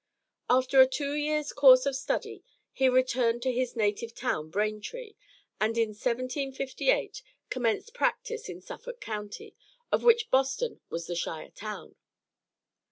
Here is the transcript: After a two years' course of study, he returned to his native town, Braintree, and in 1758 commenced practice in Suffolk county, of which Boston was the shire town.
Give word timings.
After 0.49 0.81
a 0.81 0.87
two 0.87 1.13
years' 1.13 1.53
course 1.53 1.85
of 1.85 1.95
study, 1.95 2.43
he 2.73 2.89
returned 2.89 3.43
to 3.43 3.51
his 3.51 3.75
native 3.75 4.15
town, 4.15 4.49
Braintree, 4.49 5.13
and 5.59 5.77
in 5.77 5.89
1758 5.89 7.21
commenced 7.51 7.93
practice 7.93 8.49
in 8.49 8.61
Suffolk 8.61 8.99
county, 8.99 9.55
of 9.91 10.01
which 10.03 10.31
Boston 10.31 10.79
was 10.89 11.05
the 11.05 11.13
shire 11.15 11.51
town. 11.51 11.97